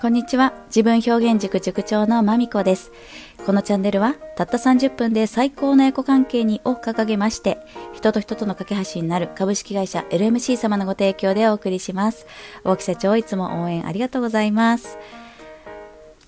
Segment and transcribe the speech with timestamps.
[0.00, 0.54] こんにちは。
[0.68, 2.90] 自分表現塾塾長のまみこです。
[3.44, 7.58] このチャンネルは、たった30分で最高のエコ関係にを掲げまして、
[7.92, 12.26] 人と人との架け橋になる株式会社 LMC 様のご提供でお送りします。
[12.64, 14.96] 大木社長、いつも応援ありがとうございます。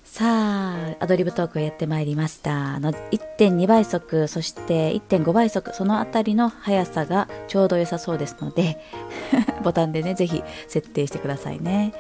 [0.05, 2.75] さあ、アドリブトークをやってまいりました。
[2.75, 8.79] あの1.2倍速、そして1.5倍速、そのあたりの速さがちょうど良さそうですので、
[9.65, 11.95] ボタンでね、ぜひ設定してくださいね。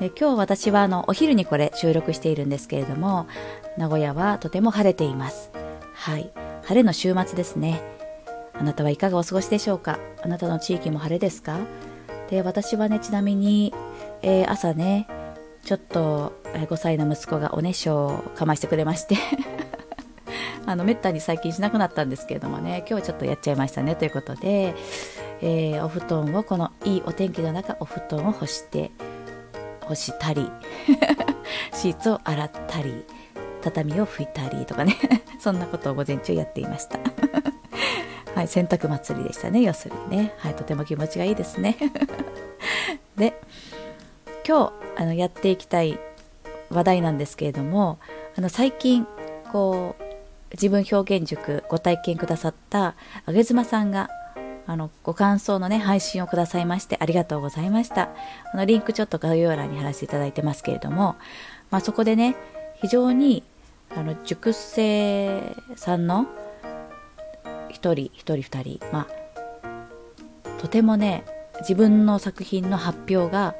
[0.00, 3.26] で今日私はあのお昼にこれ収録しているんですけれども
[3.78, 5.50] 名古屋はとても晴れています。
[5.94, 6.30] はい。
[6.64, 7.80] 晴れの週末ですね。
[8.54, 9.98] あなたはいかがお過ごしでしょうか？
[10.22, 11.58] あなたの地域も晴れですか？
[12.30, 13.72] で私はねちなみに、
[14.22, 15.08] えー、朝ね
[15.64, 19.16] ちょっと5歳の息子がおねしょをかましてくれまして
[20.66, 24.74] あのめったに最近しなくなったんですけれどもね今日ちょっとやっちゃいましたねということで、
[25.40, 28.90] えー、お布団をこのいいお天気の中お布団を干して
[29.86, 30.50] 干したり
[31.72, 33.04] シーツを洗ったり
[33.62, 34.96] 畳を拭いたりとかね。
[35.40, 36.98] そんなことを午前中やっていました。
[38.34, 40.34] はい洗濯祭りでしたね要するにね。
[40.38, 41.76] はいとても気持ちがいいですね。
[43.16, 43.40] で
[44.46, 45.98] 今日あのやっていきたい
[46.70, 47.98] 話題なんですけれども
[48.36, 49.06] あの最近
[49.52, 50.02] こう
[50.52, 54.10] 自分表現塾ご体験くださったあげずまさんが
[54.66, 58.10] あのご感想のね配信をくださいましてありがとうございました
[58.52, 61.16] あのリンクちょっと概要欄に貼らせていただいてますけれども、
[61.70, 62.36] まあ、そこでね
[62.80, 63.42] 非常に
[63.96, 66.26] あの熟成さんの
[67.70, 69.06] 1人1人2人ま
[69.62, 71.24] あとてもね
[71.60, 73.54] 自分の作品の発表が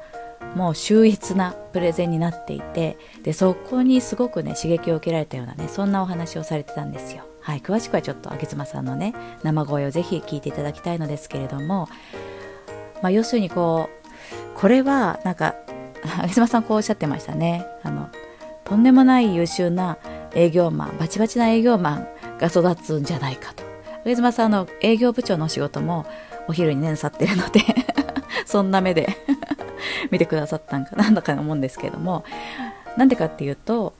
[0.55, 7.23] もう秀逸なプレゼンになっていてでそこにすごくね刺激を受けられたようなねそんなお話をされてたんですよ。
[7.47, 11.87] はい、詳しくはちょっとあげつまさんのね生声をぜひ聞いていただきたいのですけれども、
[13.01, 15.55] まあ、要するにこうこれはなんか
[16.19, 17.65] あげつまさんこうおっしゃってましたね。
[17.83, 18.09] あの
[18.65, 19.97] とんでもない優秀な
[20.35, 22.07] 営業マンバチバチな営業マン
[22.37, 23.63] が育つんじゃないかと。
[24.03, 26.05] あげつまさんの営業部長のお仕事も
[26.49, 27.61] お昼にねなさってるので
[28.45, 29.07] そんな目で
[30.11, 32.25] 見てくださったんかなんだか思うんですけども。
[32.97, 33.93] なんでかっていうと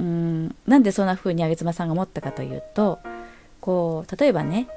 [0.00, 0.54] うん。
[0.66, 2.98] なんでそんな風にあげつまさんが思ったかというと
[3.60, 4.68] こう例えばね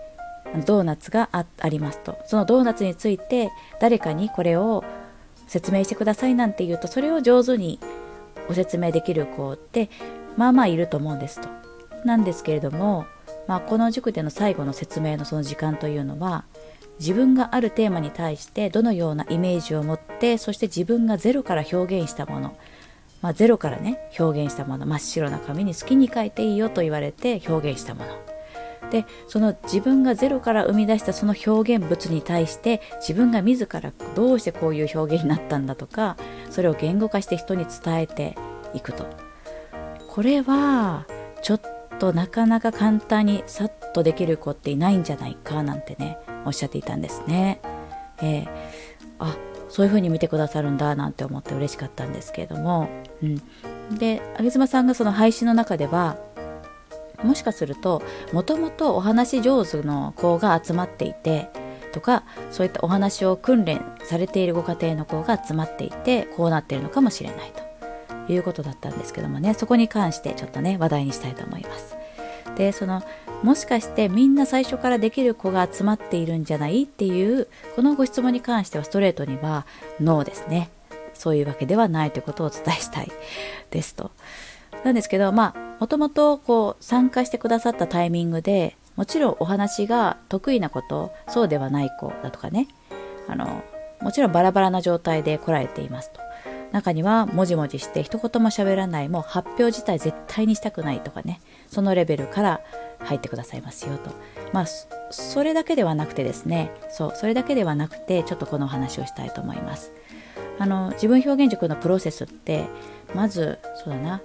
[0.65, 2.17] ドーナツがありますと。
[2.25, 4.83] そのドーナツについて誰かにこれを
[5.47, 7.79] 説明してくださいなんて言うとそれを上手に
[8.47, 9.89] ご説明できる子って
[10.37, 11.49] まあまあいると思うんですと。
[12.05, 13.05] なんですけれども、
[13.47, 16.45] まあ、この塾での最後の説明のその時間というのは
[16.99, 22.57] 自分があるテーマに対してどのようなイメージを持ってそして自分がゼロから表現したもの。
[23.21, 36.17] まあ、ゼロからね表現したもの真っ白な紙に好きに書いていいよと言われて表現したものでその自分がゼロから生み出したその表現物に対して自分が自らどうしてこういう表現になったんだとか
[36.49, 38.37] それを言語化して人に伝えて
[38.73, 39.05] いくと
[40.07, 41.05] これは
[41.41, 41.61] ちょっ
[41.99, 47.61] となかなか簡単にさっとできる子っていないんじゃないかなんてねおっしゃっていたんですね。
[48.21, 48.47] えー、
[49.19, 49.35] あ
[49.71, 52.89] そういう風に見てくださるんだなんて思って嬉しかったんですけれども、
[53.23, 56.17] うん、で上妻さんがその配信の中では
[57.23, 61.49] もしかするともともとお話上手の子が集まっていて
[61.93, 67.53] とかそういったお話を訓練されているご家庭の子が集まっていてこうなっているのかもしれない
[68.27, 69.53] ということだったんですけどもね。
[69.53, 72.00] そこに関してちょっとね話題にしたいと思います。
[72.55, 73.01] でその
[73.43, 76.83] もしかしてみんな最初からできる子が集まっているんじゃない？
[76.83, 79.65] っていうこのご質問に関してはストレートには
[79.99, 80.69] ノーですね。
[81.13, 83.11] そういうわけではないということをお伝えしたい。
[83.71, 84.11] ですと。
[84.83, 92.67] なんですけどまあもともとこう参加してくださったタイミングでもちろんお話が得意なことそうではない子だとかね。
[93.27, 93.61] あの
[94.01, 96.19] もちろんバラバラな状態で来られていますと。
[96.71, 101.41] 中にはもじもじして一言も喋らないもう発表自体絶対にしたくないとかね。
[101.71, 102.61] そのレベルから
[102.99, 104.11] 入ってくださいますよと。
[104.53, 104.65] まあ
[105.09, 106.71] それだけではなくてですね。
[106.89, 109.93] そうそれだけではなくてちょっとこのお話をしたいと思います。
[110.59, 112.65] あの自分表現塾のプロセスって
[113.15, 114.21] まずそうだな。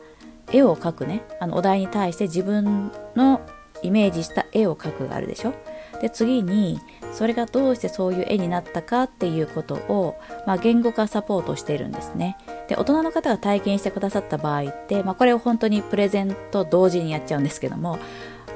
[0.52, 1.22] 絵を描くね。
[1.40, 3.40] あのお題に対して自分の
[3.82, 5.54] イメージした絵を描くがあるでしょ。
[6.00, 6.81] で次に
[7.12, 10.16] それがどうしてそういう絵になったかっていうことを、
[10.46, 12.37] まあ、言語化サポートしているんですね。
[12.68, 17.98] で大人の方が体験してくださった場合って、まあ、これを本当にプレゼンと同時にやっちゃうんですけども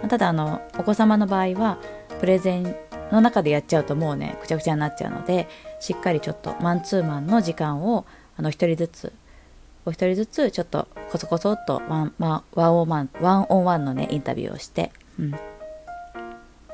[0.08, 1.78] ただあのお子様の場合は
[2.20, 2.74] プレゼン
[3.12, 5.48] の中でやっちゃうともうねくちゃくちゃになっちゃうので
[5.80, 8.04] しっかりちょっとマンツーマンの時間を
[8.36, 9.12] あの1人ずつ
[9.84, 15.34] お一人ずつちょっとコソコソっとワン,、まあ、ワンオンワンワンオンワンのねインタビューをして、うん、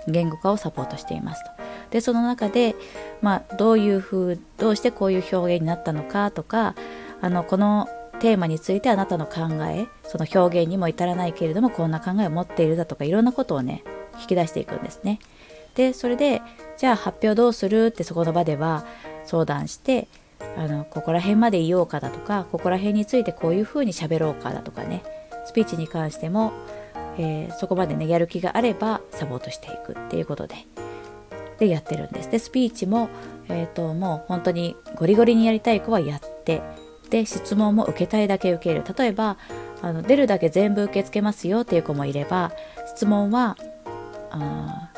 [0.09, 1.51] 言語化をサポートしていますと。
[1.91, 2.75] でその中で、
[3.23, 6.75] まあ、どういうふうどうしてこういう表現になったのかとか
[7.21, 7.89] あのこの
[8.21, 13.85] テーマについてあなたの考えその表現にも至らないけれどもこんな考えを持っているだとかいろんなことをね
[14.21, 15.19] 引き出していくんですね。
[15.75, 16.41] でそれで
[16.79, 18.87] じゃあ発表どうするってそこの場では
[19.25, 20.09] 相談して
[20.57, 25.03] あのここら辺まで言おうかだとかここら辺についてこういうふうに喋ろうかだとかね
[25.45, 26.53] スピーチに関しても、
[27.19, 30.57] えー、そこまでねやる気があればサポートしていくっていうことで
[31.59, 33.09] でやってるんですでスピーチも、
[33.49, 36.63] えーと、もう本当にゴリゴリにやりたい子はやって
[37.11, 38.83] で質問も受けたいだけ受ける。
[38.97, 39.37] 例えば
[39.83, 42.53] あの出るだけ全部受け付けますよっていう子もいれば
[42.87, 43.57] 質問は
[44.31, 44.91] あ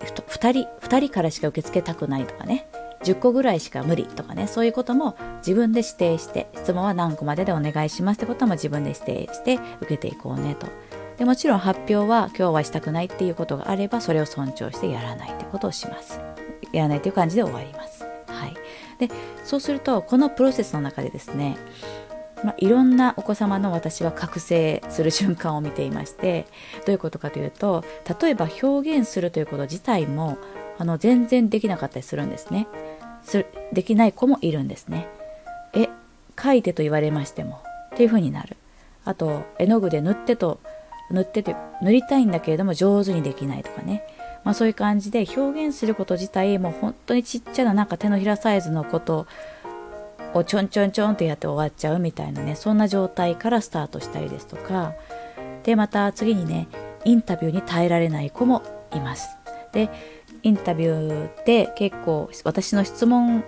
[0.00, 2.68] 2人2人からしか受け付けたくないとかね。
[3.04, 4.46] 10個ぐらいしか無理とかね。
[4.46, 10.66] そういうことも自分で指定して質問は何個まででお願いしますってことも自分で指定して受けていこうねと。
[11.16, 16.20] でもちろん発表は今日はしたくないっていうことがあればそれを尊重してやらないってことをします。
[16.72, 17.97] やらないという感じで終わります。
[18.98, 19.08] で
[19.44, 21.56] そうするとこのプロセスの中でですね
[22.44, 26.46] まあ、いろんなお子様の私は覚醒する瞬間を見ていまして
[26.86, 27.84] どういうことかというと
[28.20, 30.38] 例えば表現するということ自体も
[30.78, 32.68] あの全然できなかったりするんですね。
[33.22, 35.08] すできない子もいるんですね。
[35.74, 35.88] え
[36.40, 37.60] 書いてと言われましても
[37.94, 38.56] っていう風になる。
[39.04, 40.60] あと絵の具で塗ってと
[41.10, 44.04] 塗ってて塗りたいんだけれども上手にできないとかね。
[44.44, 49.26] まあ、そういう感じで表現すること自体もう本当にちっちゃななんか手のひらサイズのこと
[50.34, 54.94] をちょんちょんちょんってやって終わっちゃうみたいなねそんな状態からスタートしたりですとか。
[55.64, 56.68] でまた次にね
[57.04, 58.62] インタビューに耐えられない子も
[58.94, 59.28] います。
[59.72, 59.90] で
[60.42, 63.44] インタビューって結構私の質問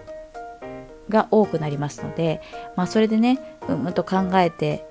[1.09, 2.41] が多くなりますので、
[2.77, 3.39] まあ、それでね
[3.69, 4.87] うんと考えて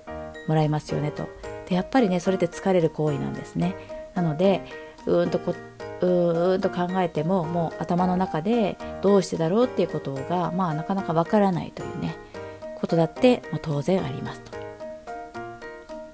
[0.47, 1.29] もらいますよねと。
[1.67, 3.75] でやっぱりねそれで疲れる行為なんですね。
[4.15, 4.63] なので
[5.05, 5.55] うんとこ
[6.01, 12.17] うーんと考えてももう頭の中でどうしてだろうっていうことがまあなかなかわからないというね
[12.75, 14.59] ことだって、まあ、当然ありますと。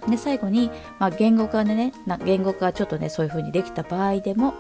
[0.10, 1.94] で最後に、まあ、言語化でね
[2.26, 4.54] 言語化がちょっとねそういうふうにできた場合でも、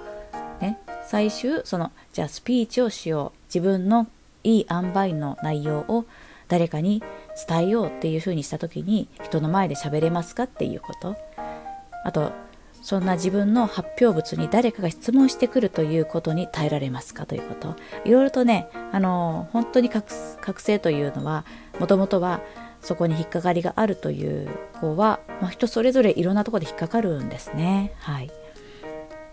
[0.60, 4.08] ね、最終そのじゃあスピーチをしよう自分の
[4.44, 6.06] いい塩梅の内容を
[6.48, 7.04] 誰かに
[7.48, 11.16] 伝えようっていうふうにした時に人の前で喋れますかっていうこと
[12.04, 12.32] あと
[12.86, 17.76] そんな自分の発表物に誰かが質問してくるということに耐えられますかということ。
[18.06, 21.46] いろいろとね、あの、本当に覚醒というのは、
[21.80, 22.42] もともとは
[22.82, 24.48] そこに引っかかりがあるという
[24.80, 27.92] 子は、まあ、人それぞれいろんなところで引っかかるんですね。
[27.98, 28.30] はい。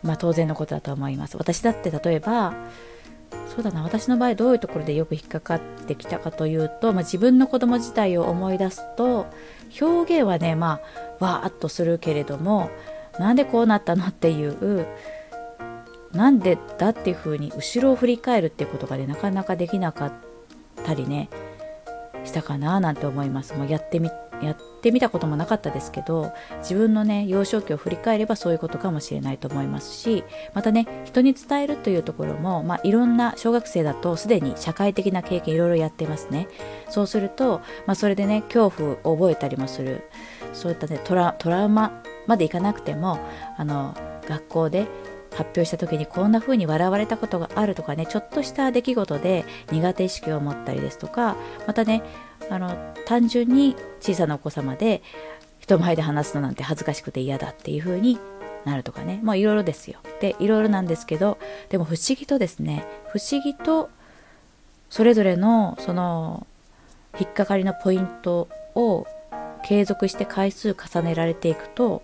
[0.03, 1.37] まあ当然のことだと思います。
[1.37, 2.55] 私だって例えば、
[3.55, 9.27] そうだな私の場合どういうところでよく引っかかってきたかというと、まあ、自分の子供自体を思い出すと
[9.81, 10.81] 表現はねま
[11.21, 12.71] あわーっとするけれども
[13.19, 14.87] なんでこうなったのっていう
[16.13, 20.13] なんでだっていうふうに後ろを振り返るっていうことがねなかなかできなかっ
[20.85, 21.29] たりね
[22.25, 23.55] したかななんて思います。
[23.55, 24.11] もうやってみ
[24.43, 36.49] やってみたこともなかったですけど自分のね幼少期を振り返ればそういうことかもしれないと思いますしまたね人に伝えるというところも、まあ、いろんな小学生だとすでに社会的な経験いろいろやってますね。
[36.89, 40.03] そうすると、まあ、それでね恐怖を覚えたりもする。
[40.53, 43.19] そういったねトラウマまでいかなくても
[43.57, 43.97] あの
[44.29, 44.87] 学校で
[45.33, 52.03] 発表した時にこんな風に笑われたことがあるとかねちょっとした出来事で苦手意識を持ったりですとかまたね
[52.51, 55.03] あの単純に小さなお子様で
[55.59, 58.19] 人前で話すのなんて恥ずかしくて嫌だっていう風に
[58.65, 59.99] なるとかねまあいろいろですよ。
[60.21, 61.39] でいろいろなんですけど
[61.71, 63.91] でも不思議とですね不思議と
[64.91, 66.47] それぞれのその
[67.19, 69.07] 引っかかりのポイントを
[69.63, 72.03] 継続して回数重ねられていくと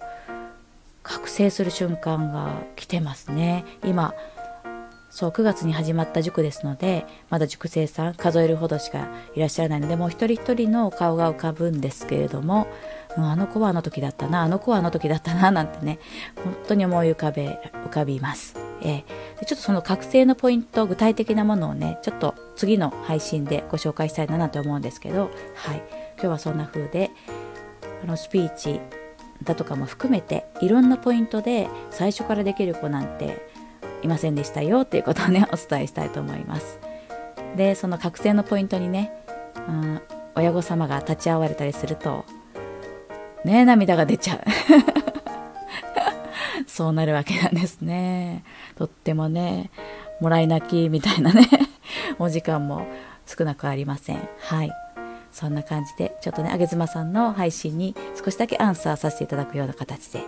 [1.03, 3.65] 覚醒する瞬間が来てますね。
[3.85, 4.15] 今
[5.11, 12.69] そう9月に始まった塾ですのでまだ塾生さん数えるほどしかいらっしゃらないのでもう一人一人の顔が浮かぶんですけれども、
[13.17, 15.99] うん、あの子はあの時だったなあの子はあの時だったななんてね
[16.45, 26.09] 本当に思い浮かべ浮かびます、えー、でちょっとその覚醒のポイント具体的なものをねちょっと次の配信でご紹介したいななんて思うんですけどはい。
[26.19, 27.11] 今日はそんな風で
[28.03, 28.81] あのスピーチ
[29.43, 33.47] だとかも含めていろんなポイントで最初からできる子なんて
[34.03, 36.81] いませんでしたよっていうことをねお伝えしたいと思います。
[37.57, 39.13] でその覚醒のポイントにね、
[39.69, 40.01] うん、
[40.35, 42.25] 親御様が立ち会われたりすると
[43.45, 44.41] ね涙が出ちゃう。
[46.67, 48.45] そうなるわけなんですね。
[48.77, 49.71] とってもね
[50.21, 51.49] もらい泣きみたいなね
[52.19, 52.87] お時間も
[53.27, 54.29] 少なくありません。
[54.41, 54.88] はい。
[55.33, 60.23] そんな感じでちょっとねあげずまさんの配信に少しだけアンサーさせていただくような形で。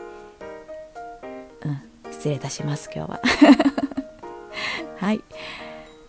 [1.64, 3.21] うん失礼いたします今日は。
[4.99, 5.21] はい。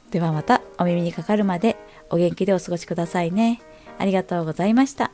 [0.10, 1.78] ではまたお耳にかかるまで
[2.10, 3.62] お元気でお過ごしくださいね。
[3.98, 5.12] ありがとうございました。